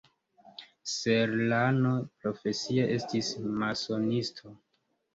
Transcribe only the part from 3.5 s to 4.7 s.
masonisto.